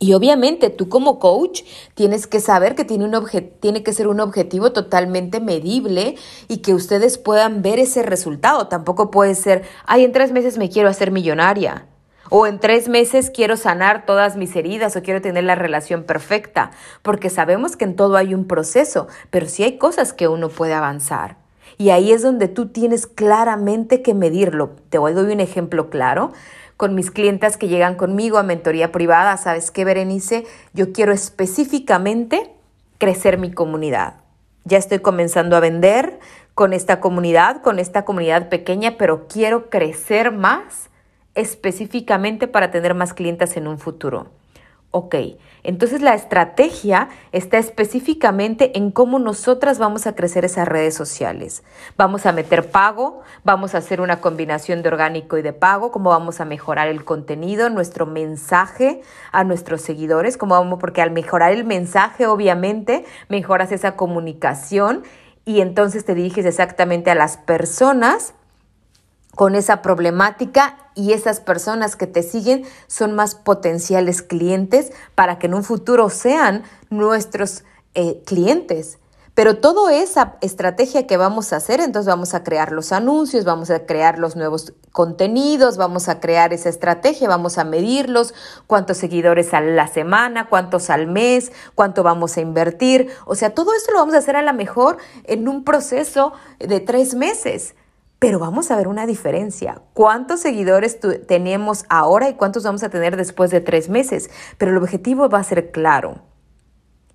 Y 0.00 0.12
obviamente 0.14 0.70
tú 0.70 0.88
como 0.88 1.20
coach 1.20 1.62
tienes 1.94 2.26
que 2.26 2.40
saber 2.40 2.74
que 2.74 2.84
tiene, 2.84 3.04
un 3.04 3.14
tiene 3.60 3.84
que 3.84 3.92
ser 3.92 4.08
un 4.08 4.18
objetivo 4.18 4.72
totalmente 4.72 5.38
medible 5.38 6.16
y 6.48 6.56
que 6.56 6.74
ustedes 6.74 7.16
puedan 7.16 7.62
ver 7.62 7.78
ese 7.78 8.02
resultado. 8.02 8.66
Tampoco 8.66 9.12
puede 9.12 9.36
ser, 9.36 9.62
ay, 9.86 10.02
en 10.02 10.10
tres 10.10 10.32
meses 10.32 10.58
me 10.58 10.68
quiero 10.68 10.88
hacer 10.88 11.12
millonaria. 11.12 11.86
O 12.28 12.48
en 12.48 12.58
tres 12.58 12.88
meses 12.88 13.30
quiero 13.30 13.56
sanar 13.56 14.04
todas 14.04 14.34
mis 14.34 14.56
heridas 14.56 14.96
o 14.96 15.02
quiero 15.04 15.22
tener 15.22 15.44
la 15.44 15.54
relación 15.54 16.02
perfecta, 16.02 16.72
porque 17.02 17.30
sabemos 17.30 17.76
que 17.76 17.84
en 17.84 17.94
todo 17.94 18.16
hay 18.16 18.34
un 18.34 18.48
proceso, 18.48 19.06
pero 19.30 19.46
sí 19.46 19.62
hay 19.62 19.78
cosas 19.78 20.12
que 20.12 20.26
uno 20.26 20.48
puede 20.48 20.74
avanzar. 20.74 21.45
Y 21.78 21.90
ahí 21.90 22.12
es 22.12 22.22
donde 22.22 22.48
tú 22.48 22.68
tienes 22.68 23.06
claramente 23.06 24.02
que 24.02 24.14
medirlo. 24.14 24.70
Te 24.88 24.98
doy 24.98 25.32
un 25.32 25.40
ejemplo 25.40 25.90
claro. 25.90 26.32
Con 26.76 26.94
mis 26.94 27.10
clientas 27.10 27.56
que 27.56 27.68
llegan 27.68 27.94
conmigo 27.94 28.38
a 28.38 28.42
mentoría 28.42 28.92
privada, 28.92 29.36
¿sabes 29.36 29.70
qué, 29.70 29.84
Berenice? 29.84 30.44
Yo 30.74 30.92
quiero 30.92 31.12
específicamente 31.12 32.50
crecer 32.98 33.38
mi 33.38 33.50
comunidad. 33.50 34.16
Ya 34.64 34.78
estoy 34.78 34.98
comenzando 34.98 35.56
a 35.56 35.60
vender 35.60 36.18
con 36.54 36.72
esta 36.72 37.00
comunidad, 37.00 37.62
con 37.62 37.78
esta 37.78 38.04
comunidad 38.04 38.48
pequeña, 38.48 38.96
pero 38.98 39.26
quiero 39.28 39.70
crecer 39.70 40.32
más 40.32 40.90
específicamente 41.34 42.48
para 42.48 42.70
tener 42.70 42.94
más 42.94 43.12
clientes 43.14 43.56
en 43.56 43.68
un 43.68 43.78
futuro. 43.78 44.30
Ok, 44.92 45.14
entonces 45.62 46.00
la 46.00 46.14
estrategia 46.14 47.08
está 47.32 47.58
específicamente 47.58 48.78
en 48.78 48.90
cómo 48.90 49.18
nosotras 49.18 49.78
vamos 49.78 50.06
a 50.06 50.14
crecer 50.14 50.44
esas 50.44 50.66
redes 50.66 50.94
sociales. 50.94 51.64
Vamos 51.98 52.24
a 52.24 52.32
meter 52.32 52.70
pago, 52.70 53.20
vamos 53.44 53.74
a 53.74 53.78
hacer 53.78 54.00
una 54.00 54.20
combinación 54.20 54.82
de 54.82 54.88
orgánico 54.88 55.36
y 55.36 55.42
de 55.42 55.52
pago, 55.52 55.90
cómo 55.90 56.10
vamos 56.10 56.40
a 56.40 56.46
mejorar 56.46 56.88
el 56.88 57.04
contenido, 57.04 57.68
nuestro 57.68 58.06
mensaje 58.06 59.02
a 59.32 59.44
nuestros 59.44 59.82
seguidores, 59.82 60.38
cómo 60.38 60.54
vamos, 60.54 60.78
porque 60.78 61.02
al 61.02 61.10
mejorar 61.10 61.52
el 61.52 61.64
mensaje 61.64 62.26
obviamente 62.26 63.04
mejoras 63.28 63.72
esa 63.72 63.96
comunicación 63.96 65.02
y 65.44 65.60
entonces 65.60 66.04
te 66.04 66.14
diriges 66.14 66.46
exactamente 66.46 67.10
a 67.10 67.14
las 67.14 67.36
personas 67.36 68.34
con 69.34 69.54
esa 69.54 69.82
problemática 69.82 70.85
y 70.96 71.12
esas 71.12 71.38
personas 71.38 71.94
que 71.94 72.08
te 72.08 72.24
siguen 72.24 72.64
son 72.88 73.14
más 73.14 73.36
potenciales 73.36 74.22
clientes 74.22 74.92
para 75.14 75.38
que 75.38 75.46
en 75.46 75.54
un 75.54 75.62
futuro 75.62 76.10
sean 76.10 76.64
nuestros 76.90 77.62
eh, 77.94 78.22
clientes. 78.24 78.98
Pero 79.36 79.58
toda 79.58 79.94
esa 79.94 80.38
estrategia 80.40 81.06
que 81.06 81.18
vamos 81.18 81.52
a 81.52 81.56
hacer, 81.56 81.80
entonces 81.80 82.08
vamos 82.08 82.32
a 82.32 82.42
crear 82.42 82.72
los 82.72 82.90
anuncios, 82.90 83.44
vamos 83.44 83.68
a 83.68 83.84
crear 83.84 84.18
los 84.18 84.34
nuevos 84.34 84.72
contenidos, 84.92 85.76
vamos 85.76 86.08
a 86.08 86.20
crear 86.20 86.54
esa 86.54 86.70
estrategia, 86.70 87.28
vamos 87.28 87.58
a 87.58 87.64
medirlos, 87.64 88.32
cuántos 88.66 88.96
seguidores 88.96 89.52
a 89.52 89.60
la 89.60 89.88
semana, 89.88 90.48
cuántos 90.48 90.88
al 90.88 91.06
mes, 91.06 91.52
cuánto 91.74 92.02
vamos 92.02 92.38
a 92.38 92.40
invertir. 92.40 93.10
O 93.26 93.34
sea, 93.34 93.54
todo 93.54 93.74
esto 93.74 93.92
lo 93.92 93.98
vamos 93.98 94.14
a 94.14 94.18
hacer 94.18 94.36
a 94.36 94.42
lo 94.42 94.54
mejor 94.54 94.96
en 95.24 95.48
un 95.48 95.64
proceso 95.64 96.32
de 96.58 96.80
tres 96.80 97.14
meses. 97.14 97.74
Pero 98.18 98.38
vamos 98.38 98.70
a 98.70 98.76
ver 98.76 98.88
una 98.88 99.06
diferencia. 99.06 99.82
¿Cuántos 99.92 100.40
seguidores 100.40 100.98
tenemos 101.26 101.84
ahora 101.88 102.30
y 102.30 102.34
cuántos 102.34 102.64
vamos 102.64 102.82
a 102.82 102.88
tener 102.88 103.16
después 103.16 103.50
de 103.50 103.60
tres 103.60 103.90
meses? 103.90 104.30
Pero 104.56 104.70
el 104.70 104.78
objetivo 104.78 105.28
va 105.28 105.40
a 105.40 105.44
ser 105.44 105.70
claro. 105.70 106.22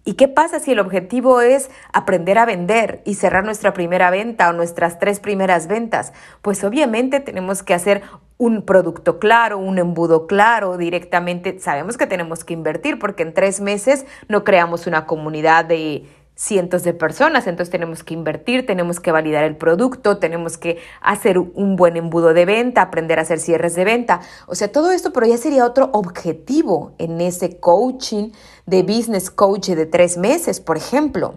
¿Y 0.04 0.14
qué 0.14 0.28
pasa 0.28 0.60
si 0.60 0.72
el 0.72 0.80
objetivo 0.80 1.42
es 1.42 1.70
aprender 1.94 2.40
a 2.40 2.46
vender 2.46 3.04
y 3.06 3.16
cerrar 3.16 3.46
nuestra 3.46 3.74
primera 3.74 4.10
venta 4.10 4.50
o 4.50 4.54
nuestras 4.54 4.98
tres 4.98 5.20
primeras 5.20 5.68
ventas? 5.68 6.12
Pues 6.42 6.64
obviamente 6.64 7.20
tenemos 7.20 7.62
que 7.62 7.76
hacer 7.76 8.02
un 8.38 8.64
producto 8.64 9.20
claro, 9.20 9.60
un 9.60 9.78
embudo 9.78 10.26
claro, 10.26 10.78
directamente 10.78 11.60
sabemos 11.60 11.98
que 11.98 12.08
tenemos 12.08 12.44
que 12.44 12.54
invertir 12.54 12.98
porque 12.98 13.22
en 13.22 13.36
tres 13.36 13.62
meses 13.62 14.08
no 14.28 14.44
creamos 14.44 14.88
una 14.88 15.06
comunidad 15.06 15.66
de 15.66 16.08
cientos 16.42 16.82
de 16.82 16.96
personas, 16.96 17.46
entonces 17.46 17.70
tenemos 17.70 18.04
que 18.04 18.16
invertir, 18.16 18.66
tenemos 18.66 19.00
que 19.00 19.12
validar 19.12 19.44
el 19.44 19.58
producto, 19.58 20.18
tenemos 20.18 20.58
que 20.58 20.80
hacer 21.00 21.38
un 21.38 21.76
buen 21.76 21.98
embudo 21.98 22.34
de 22.34 22.46
venta, 22.46 22.82
aprender 22.82 23.20
a 23.20 23.22
hacer 23.22 23.40
cierres 23.40 23.76
de 23.76 23.86
venta, 23.86 24.22
o 24.48 24.56
sea, 24.56 24.72
todo 24.72 24.90
esto, 24.90 25.14
pero 25.14 25.28
ya 25.28 25.38
sería 25.38 25.68
otro 25.68 25.92
objetivo 25.94 26.94
en 26.98 27.22
ese 27.22 27.60
coaching 27.60 28.32
de 28.66 28.82
business 28.82 29.30
coach 29.30 29.70
de 29.70 29.86
tres 29.86 30.18
meses, 30.18 30.60
por 30.60 30.78
ejemplo. 30.78 31.36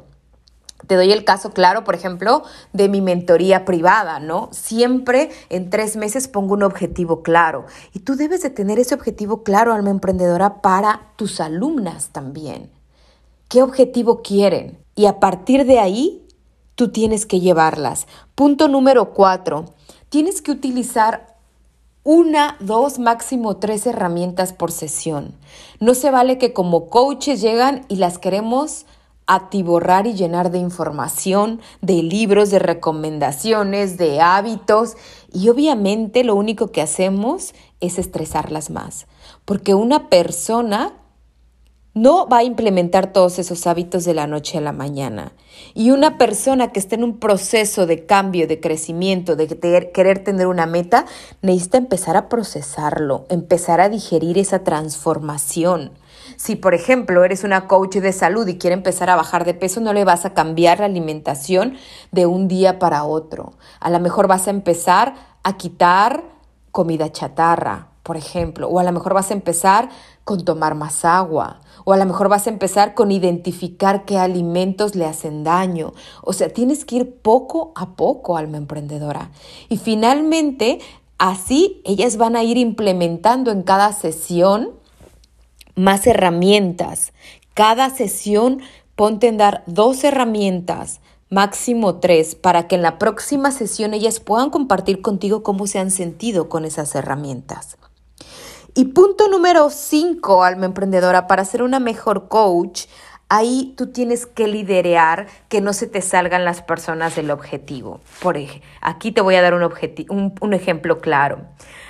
Te 0.86 0.94
doy 0.94 1.12
el 1.12 1.24
caso 1.24 1.50
claro, 1.52 1.84
por 1.84 1.94
ejemplo, 1.94 2.42
de 2.72 2.88
mi 2.88 3.02
mentoría 3.02 3.66
privada, 3.66 4.20
¿no? 4.20 4.48
Siempre 4.52 5.30
en 5.50 5.68
tres 5.68 5.96
meses 5.96 6.28
pongo 6.28 6.54
un 6.54 6.62
objetivo 6.62 7.22
claro 7.22 7.66
y 7.92 8.00
tú 8.00 8.16
debes 8.16 8.40
de 8.40 8.48
tener 8.48 8.78
ese 8.78 8.94
objetivo 8.94 9.42
claro, 9.42 9.74
alma 9.74 9.90
emprendedora, 9.90 10.62
para 10.62 11.12
tus 11.16 11.40
alumnas 11.40 12.08
también. 12.08 12.70
¿Qué 13.48 13.62
objetivo 13.62 14.22
quieren? 14.22 14.83
Y 14.94 15.06
a 15.06 15.20
partir 15.20 15.66
de 15.66 15.78
ahí 15.78 16.26
tú 16.74 16.88
tienes 16.90 17.26
que 17.26 17.40
llevarlas. 17.40 18.06
Punto 18.34 18.68
número 18.68 19.12
cuatro, 19.14 19.66
tienes 20.08 20.42
que 20.42 20.50
utilizar 20.50 21.34
una, 22.02 22.56
dos, 22.60 22.98
máximo 22.98 23.56
tres 23.56 23.86
herramientas 23.86 24.52
por 24.52 24.70
sesión. 24.70 25.34
No 25.80 25.94
se 25.94 26.10
vale 26.10 26.36
que 26.36 26.52
como 26.52 26.90
coaches 26.90 27.40
llegan 27.40 27.86
y 27.88 27.96
las 27.96 28.18
queremos 28.18 28.84
atiborrar 29.26 30.06
y 30.06 30.12
llenar 30.12 30.50
de 30.50 30.58
información, 30.58 31.60
de 31.80 32.02
libros, 32.02 32.50
de 32.50 32.58
recomendaciones, 32.58 33.96
de 33.96 34.20
hábitos 34.20 34.96
y 35.32 35.48
obviamente 35.48 36.24
lo 36.24 36.34
único 36.34 36.72
que 36.72 36.82
hacemos 36.82 37.54
es 37.80 37.98
estresarlas 37.98 38.68
más, 38.70 39.06
porque 39.46 39.74
una 39.74 40.10
persona 40.10 40.92
no 41.94 42.28
va 42.28 42.38
a 42.38 42.44
implementar 42.44 43.12
todos 43.12 43.38
esos 43.38 43.66
hábitos 43.68 44.04
de 44.04 44.14
la 44.14 44.26
noche 44.26 44.58
a 44.58 44.60
la 44.60 44.72
mañana. 44.72 45.32
Y 45.74 45.92
una 45.92 46.18
persona 46.18 46.72
que 46.72 46.80
está 46.80 46.96
en 46.96 47.04
un 47.04 47.18
proceso 47.18 47.86
de 47.86 48.04
cambio, 48.04 48.48
de 48.48 48.60
crecimiento, 48.60 49.36
de 49.36 49.46
querer 49.92 50.24
tener 50.24 50.48
una 50.48 50.66
meta, 50.66 51.06
necesita 51.40 51.78
empezar 51.78 52.16
a 52.16 52.28
procesarlo, 52.28 53.26
empezar 53.28 53.80
a 53.80 53.88
digerir 53.88 54.38
esa 54.38 54.64
transformación. 54.64 55.92
Si, 56.36 56.56
por 56.56 56.74
ejemplo, 56.74 57.22
eres 57.22 57.44
una 57.44 57.68
coach 57.68 57.96
de 57.96 58.12
salud 58.12 58.46
y 58.48 58.58
quiere 58.58 58.74
empezar 58.74 59.08
a 59.08 59.16
bajar 59.16 59.44
de 59.44 59.54
peso, 59.54 59.80
no 59.80 59.92
le 59.92 60.04
vas 60.04 60.24
a 60.24 60.34
cambiar 60.34 60.80
la 60.80 60.86
alimentación 60.86 61.76
de 62.10 62.26
un 62.26 62.48
día 62.48 62.80
para 62.80 63.04
otro. 63.04 63.52
A 63.78 63.90
lo 63.90 64.00
mejor 64.00 64.26
vas 64.26 64.48
a 64.48 64.50
empezar 64.50 65.14
a 65.44 65.56
quitar 65.56 66.24
comida 66.72 67.12
chatarra, 67.12 67.88
por 68.02 68.16
ejemplo, 68.16 68.68
o 68.68 68.80
a 68.80 68.84
lo 68.84 68.92
mejor 68.92 69.14
vas 69.14 69.30
a 69.30 69.34
empezar 69.34 69.90
con 70.24 70.44
tomar 70.44 70.74
más 70.74 71.04
agua, 71.04 71.60
o 71.84 71.92
a 71.92 71.96
lo 71.96 72.06
mejor 72.06 72.28
vas 72.28 72.46
a 72.46 72.50
empezar 72.50 72.94
con 72.94 73.12
identificar 73.12 74.04
qué 74.04 74.18
alimentos 74.18 74.94
le 74.94 75.04
hacen 75.04 75.44
daño. 75.44 75.92
O 76.22 76.32
sea, 76.32 76.48
tienes 76.48 76.84
que 76.84 76.96
ir 76.96 77.14
poco 77.16 77.72
a 77.74 77.90
poco, 77.90 78.36
alma 78.36 78.56
emprendedora. 78.56 79.30
Y 79.68 79.76
finalmente, 79.76 80.80
así 81.18 81.82
ellas 81.84 82.16
van 82.16 82.36
a 82.36 82.42
ir 82.42 82.56
implementando 82.56 83.50
en 83.50 83.62
cada 83.62 83.92
sesión 83.92 84.70
más 85.74 86.06
herramientas. 86.06 87.12
Cada 87.52 87.90
sesión 87.90 88.62
ponte 88.96 89.28
en 89.28 89.36
dar 89.36 89.62
dos 89.66 90.04
herramientas, 90.04 91.00
máximo 91.28 91.96
tres, 91.96 92.34
para 92.34 92.66
que 92.66 92.76
en 92.76 92.82
la 92.82 92.98
próxima 92.98 93.50
sesión 93.50 93.92
ellas 93.92 94.20
puedan 94.20 94.50
compartir 94.50 95.02
contigo 95.02 95.42
cómo 95.42 95.66
se 95.66 95.80
han 95.80 95.90
sentido 95.90 96.48
con 96.48 96.64
esas 96.64 96.94
herramientas. 96.94 97.76
Y 98.76 98.86
punto 98.86 99.28
número 99.28 99.70
cinco, 99.70 100.42
alma 100.42 100.66
emprendedora, 100.66 101.28
para 101.28 101.44
ser 101.44 101.62
una 101.62 101.78
mejor 101.78 102.26
coach, 102.26 102.86
ahí 103.28 103.72
tú 103.76 103.92
tienes 103.92 104.26
que 104.26 104.48
liderear 104.48 105.28
que 105.48 105.60
no 105.60 105.72
se 105.72 105.86
te 105.86 106.02
salgan 106.02 106.44
las 106.44 106.60
personas 106.60 107.14
del 107.14 107.30
objetivo. 107.30 108.00
Por 108.20 108.36
ejemplo, 108.36 108.68
aquí 108.80 109.12
te 109.12 109.20
voy 109.20 109.36
a 109.36 109.42
dar 109.42 109.54
un, 109.54 110.34
un, 110.40 110.54
ejemplo 110.54 111.00
claro. 111.00 111.42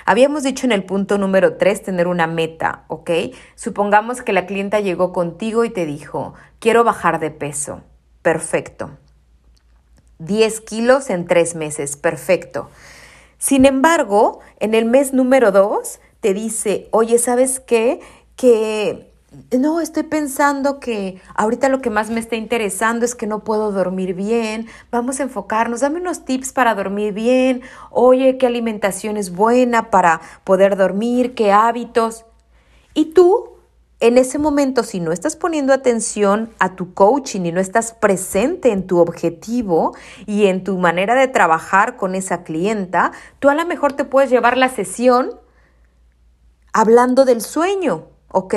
Habíamos 0.05 0.43
dicho 0.43 0.67
en 0.67 0.71
el 0.71 0.83
punto 0.83 1.17
número 1.17 1.57
tres 1.57 1.81
tener 1.81 2.07
una 2.07 2.27
meta, 2.27 2.83
¿ok? 2.87 3.09
Supongamos 3.55 4.21
que 4.21 4.33
la 4.33 4.45
clienta 4.45 4.79
llegó 4.79 5.11
contigo 5.11 5.65
y 5.65 5.71
te 5.71 5.87
dijo, 5.87 6.35
quiero 6.59 6.83
bajar 6.83 7.19
de 7.19 7.31
peso. 7.31 7.81
Perfecto. 8.21 8.91
10 10.19 10.61
kilos 10.61 11.09
en 11.09 11.25
tres 11.25 11.55
meses, 11.55 11.97
perfecto. 11.97 12.69
Sin 13.45 13.67
embargo, 13.67 14.39
en 14.59 14.73
el 14.73 14.85
mes 14.85 15.13
número 15.13 15.51
dos 15.51 15.99
te 16.19 16.33
dice, 16.33 16.87
oye, 16.89 17.19
¿sabes 17.19 17.59
qué? 17.59 17.99
Que 18.35 19.13
no, 19.55 19.81
estoy 19.81 20.01
pensando 20.01 20.79
que 20.79 21.21
ahorita 21.35 21.69
lo 21.69 21.79
que 21.79 21.91
más 21.91 22.09
me 22.09 22.19
está 22.19 22.37
interesando 22.37 23.05
es 23.05 23.13
que 23.13 23.27
no 23.27 23.43
puedo 23.43 23.71
dormir 23.71 24.15
bien. 24.15 24.65
Vamos 24.89 25.19
a 25.19 25.23
enfocarnos, 25.23 25.81
dame 25.81 25.99
unos 25.99 26.25
tips 26.25 26.53
para 26.53 26.73
dormir 26.73 27.13
bien. 27.13 27.61
Oye, 27.91 28.39
qué 28.39 28.47
alimentación 28.47 29.15
es 29.15 29.31
buena 29.31 29.91
para 29.91 30.21
poder 30.43 30.75
dormir, 30.75 31.35
qué 31.35 31.51
hábitos. 31.51 32.25
Y 32.95 33.13
tú, 33.13 33.54
en 33.99 34.17
ese 34.17 34.37
momento, 34.37 34.83
si 34.83 34.99
no 34.99 35.11
estás 35.11 35.35
poniendo 35.35 35.73
atención 35.73 36.53
a 36.59 36.75
tu 36.75 36.93
coaching 36.93 37.41
y 37.41 37.51
no 37.51 37.61
estás 37.61 37.93
presente 37.93 38.71
en 38.71 38.87
tu 38.87 38.99
objetivo 38.99 39.95
y 40.25 40.47
en 40.47 40.63
tu 40.63 40.77
manera 40.77 41.15
de 41.15 41.27
trabajar 41.27 41.95
con 41.95 42.13
esa 42.13 42.43
clienta, 42.43 43.13
tú 43.39 43.49
a 43.49 43.55
lo 43.55 43.65
mejor 43.65 43.93
te 43.93 44.03
puedes 44.03 44.29
llevar 44.29 44.57
la 44.57 44.69
sesión 44.69 45.39
hablando 46.73 47.23
del 47.23 47.41
sueño, 47.41 48.09
¿ok? 48.31 48.55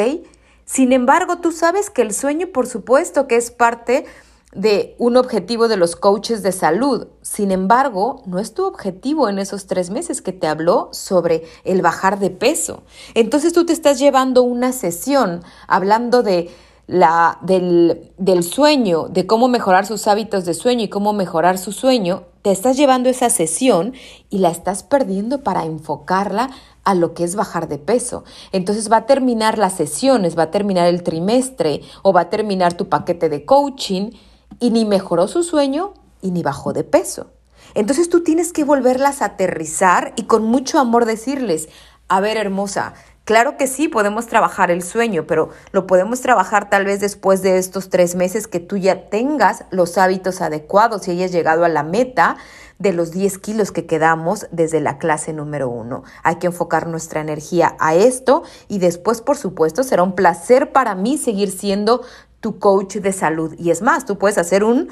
Sin 0.64 0.92
embargo, 0.92 1.38
tú 1.38 1.52
sabes 1.52 1.88
que 1.88 2.02
el 2.02 2.12
sueño, 2.12 2.48
por 2.48 2.66
supuesto, 2.66 3.28
que 3.28 3.36
es 3.36 3.52
parte 3.52 4.06
de 4.54 4.94
un 4.98 5.16
objetivo 5.16 5.68
de 5.68 5.76
los 5.76 5.94
coaches 5.94 6.42
de 6.42 6.52
salud. 6.52 7.08
Sin 7.22 7.50
embargo, 7.50 8.22
no 8.26 8.38
es 8.38 8.54
tu 8.54 8.64
objetivo 8.64 9.28
en 9.28 9.38
esos 9.38 9.66
tres 9.66 9.90
meses 9.90 10.22
que 10.22 10.32
te 10.32 10.46
habló 10.46 10.88
sobre 10.92 11.44
el 11.64 11.82
bajar 11.82 12.18
de 12.18 12.30
peso. 12.30 12.82
Entonces 13.14 13.52
tú 13.52 13.66
te 13.66 13.72
estás 13.72 13.98
llevando 13.98 14.42
una 14.42 14.72
sesión 14.72 15.42
hablando 15.66 16.22
de 16.22 16.50
la, 16.86 17.38
del, 17.42 18.10
del 18.16 18.42
sueño, 18.42 19.08
de 19.08 19.26
cómo 19.26 19.48
mejorar 19.48 19.84
sus 19.84 20.08
hábitos 20.08 20.46
de 20.46 20.54
sueño 20.54 20.84
y 20.84 20.88
cómo 20.88 21.12
mejorar 21.12 21.58
su 21.58 21.70
sueño, 21.70 22.24
te 22.40 22.50
estás 22.50 22.78
llevando 22.78 23.10
esa 23.10 23.28
sesión 23.28 23.92
y 24.30 24.38
la 24.38 24.48
estás 24.48 24.82
perdiendo 24.82 25.42
para 25.42 25.64
enfocarla 25.64 26.48
a 26.84 26.94
lo 26.94 27.12
que 27.12 27.24
es 27.24 27.36
bajar 27.36 27.68
de 27.68 27.76
peso. 27.76 28.24
Entonces 28.52 28.90
va 28.90 28.98
a 28.98 29.06
terminar 29.06 29.58
las 29.58 29.74
sesiones, 29.74 30.38
va 30.38 30.44
a 30.44 30.50
terminar 30.50 30.86
el 30.86 31.02
trimestre 31.02 31.82
o 32.02 32.14
va 32.14 32.22
a 32.22 32.30
terminar 32.30 32.72
tu 32.72 32.88
paquete 32.88 33.28
de 33.28 33.44
coaching 33.44 34.12
y 34.60 34.70
ni 34.70 34.84
mejoró 34.84 35.28
su 35.28 35.42
sueño 35.42 35.94
y 36.20 36.30
ni 36.30 36.42
bajó 36.42 36.72
de 36.72 36.84
peso. 36.84 37.30
Entonces 37.74 38.08
tú 38.08 38.22
tienes 38.22 38.52
que 38.52 38.64
volverlas 38.64 39.22
a 39.22 39.26
aterrizar 39.26 40.12
y 40.16 40.24
con 40.24 40.44
mucho 40.44 40.78
amor 40.78 41.04
decirles, 41.04 41.68
a 42.08 42.20
ver 42.20 42.36
hermosa, 42.36 42.94
claro 43.24 43.56
que 43.58 43.66
sí, 43.66 43.88
podemos 43.88 44.26
trabajar 44.26 44.70
el 44.70 44.82
sueño, 44.82 45.26
pero 45.26 45.50
lo 45.72 45.86
podemos 45.86 46.20
trabajar 46.22 46.70
tal 46.70 46.86
vez 46.86 47.00
después 47.00 47.42
de 47.42 47.58
estos 47.58 47.90
tres 47.90 48.14
meses 48.14 48.46
que 48.46 48.60
tú 48.60 48.78
ya 48.78 49.10
tengas 49.10 49.64
los 49.70 49.98
hábitos 49.98 50.40
adecuados 50.40 51.06
y 51.06 51.10
hayas 51.12 51.32
llegado 51.32 51.64
a 51.64 51.68
la 51.68 51.82
meta 51.82 52.38
de 52.78 52.92
los 52.92 53.10
10 53.10 53.38
kilos 53.38 53.72
que 53.72 53.86
quedamos 53.86 54.46
desde 54.50 54.80
la 54.80 54.98
clase 54.98 55.32
número 55.32 55.68
uno. 55.68 56.04
Hay 56.22 56.36
que 56.36 56.46
enfocar 56.46 56.86
nuestra 56.86 57.20
energía 57.20 57.76
a 57.80 57.94
esto 57.94 58.44
y 58.68 58.78
después, 58.78 59.20
por 59.20 59.36
supuesto, 59.36 59.82
será 59.82 60.02
un 60.02 60.14
placer 60.14 60.72
para 60.72 60.94
mí 60.94 61.18
seguir 61.18 61.50
siendo 61.50 62.02
tu 62.40 62.58
coach 62.58 62.96
de 62.96 63.12
salud. 63.12 63.54
Y 63.58 63.70
es 63.70 63.82
más, 63.82 64.04
tú 64.06 64.18
puedes 64.18 64.38
hacer 64.38 64.64
un 64.64 64.88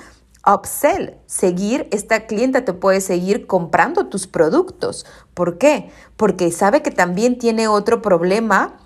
upsell, 0.47 1.17
seguir, 1.27 1.89
esta 1.91 2.27
clienta 2.27 2.65
te 2.65 2.73
puede 2.73 3.01
seguir 3.01 3.47
comprando 3.47 4.07
tus 4.07 4.27
productos. 4.27 5.05
¿Por 5.35 5.59
qué? 5.59 5.91
Porque 6.17 6.53
sabe 6.53 6.83
que 6.83 6.91
también 6.91 7.39
tiene 7.39 7.69
otro 7.69 8.01
problema 8.01 8.77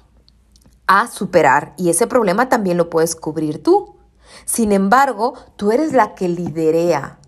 a 0.86 1.06
superar 1.06 1.74
y 1.76 1.90
ese 1.90 2.06
problema 2.06 2.48
también 2.48 2.76
lo 2.76 2.90
puedes 2.90 3.14
cubrir 3.14 3.62
tú. 3.62 3.96
Sin 4.44 4.72
embargo, 4.72 5.34
tú 5.56 5.70
eres 5.70 5.92
la 5.92 6.14
que 6.14 6.28
liderea 6.28 7.18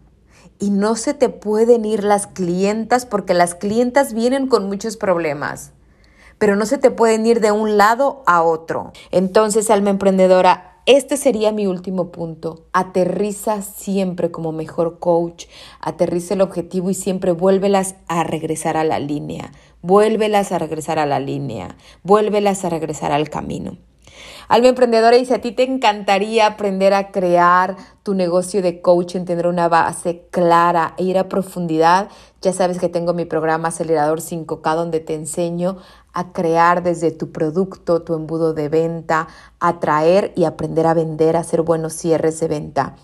y 0.58 0.70
no 0.70 0.96
se 0.96 1.12
te 1.12 1.28
pueden 1.28 1.84
ir 1.84 2.04
las 2.04 2.26
clientas 2.26 3.04
porque 3.04 3.34
las 3.34 3.54
clientas 3.54 4.14
vienen 4.14 4.46
con 4.48 4.66
muchos 4.66 4.96
problemas, 4.96 5.72
pero 6.38 6.56
no 6.56 6.66
se 6.66 6.78
te 6.78 6.90
pueden 6.90 7.26
ir 7.26 7.40
de 7.40 7.52
un 7.52 7.76
lado 7.76 8.22
a 8.26 8.42
otro. 8.42 8.92
Entonces, 9.10 9.70
alma 9.70 9.90
emprendedora, 9.90 10.71
este 10.86 11.16
sería 11.16 11.52
mi 11.52 11.66
último 11.66 12.10
punto. 12.10 12.66
Aterriza 12.72 13.62
siempre 13.62 14.32
como 14.32 14.50
mejor 14.50 14.98
coach, 14.98 15.46
aterriza 15.80 16.34
el 16.34 16.40
objetivo 16.40 16.90
y 16.90 16.94
siempre 16.94 17.30
vuélvelas 17.30 17.94
a 18.08 18.24
regresar 18.24 18.76
a 18.76 18.82
la 18.82 18.98
línea, 18.98 19.52
vuélvelas 19.80 20.50
a 20.50 20.58
regresar 20.58 20.98
a 20.98 21.06
la 21.06 21.20
línea, 21.20 21.76
vuélvelas 22.02 22.64
a 22.64 22.70
regresar 22.70 23.12
al 23.12 23.30
camino. 23.30 23.78
Alma 24.48 24.68
emprendedora, 24.68 25.16
si 25.24 25.32
a 25.32 25.40
ti 25.40 25.52
te 25.52 25.62
encantaría 25.62 26.46
aprender 26.46 26.94
a 26.94 27.10
crear 27.10 27.76
tu 28.02 28.14
negocio 28.14 28.62
de 28.62 28.80
coaching, 28.80 29.24
tener 29.24 29.46
una 29.46 29.68
base 29.68 30.26
clara 30.30 30.94
e 30.98 31.04
ir 31.04 31.18
a 31.18 31.28
profundidad, 31.28 32.08
ya 32.40 32.52
sabes 32.52 32.78
que 32.78 32.88
tengo 32.88 33.14
mi 33.14 33.24
programa 33.24 33.68
Acelerador 33.68 34.20
5K 34.20 34.74
donde 34.74 35.00
te 35.00 35.14
enseño 35.14 35.78
a 36.12 36.32
crear 36.32 36.82
desde 36.82 37.10
tu 37.10 37.32
producto, 37.32 38.02
tu 38.02 38.14
embudo 38.14 38.52
de 38.52 38.68
venta, 38.68 39.28
atraer 39.60 40.32
y 40.36 40.44
aprender 40.44 40.86
a 40.86 40.94
vender, 40.94 41.36
a 41.36 41.40
hacer 41.40 41.62
buenos 41.62 41.94
cierres 41.94 42.40
de 42.40 42.48
venta. 42.48 42.96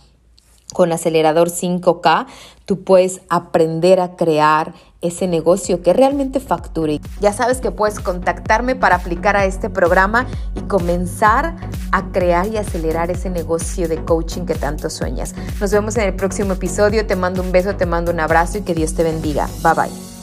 Con 0.73 0.93
Acelerador 0.93 1.51
5K, 1.51 2.27
tú 2.67 2.85
puedes 2.85 3.23
aprender 3.31 4.01
a 4.01 4.17
crear 4.17 4.75
ese 5.01 5.27
negocio 5.27 5.83
que 5.83 5.93
realmente 5.93 6.41
facture. 6.41 7.01
Ya 7.21 7.33
sabes 7.33 7.61
que 7.61 7.71
puedes 7.71 8.01
contactarme 8.01 8.77
para 8.77 8.97
aplicar 8.97 9.37
a 9.37 9.45
este 9.45 9.71
programa 9.71 10.27
y 10.55 10.61
comenzar 10.63 11.57
a 11.93 12.13
crear 12.13 12.49
y 12.49 12.59
acelerar 12.59 13.11
ese 13.11 13.31
negocio 13.31 13.89
de 13.89 14.05
coaching 14.05 14.45
que 14.45 14.55
tanto 14.55 14.91
sueñas. 14.91 15.35
Nos 15.61 15.71
vemos 15.71 15.97
en 15.97 16.05
el 16.05 16.15
próximo 16.15 16.55
episodio. 16.55 17.07
Te 17.07 17.17
mando 17.17 17.43
un 17.43 17.53
beso, 17.53 17.77
te 17.77 17.87
mando 17.87 18.13
un 18.13 18.21
abrazo 18.21 18.59
y 18.59 18.63
que 18.63 18.75
Dios 18.75 18.95
te 18.95 19.05
bendiga. 19.05 19.49
Bye 19.63 19.75
bye. 19.75 20.18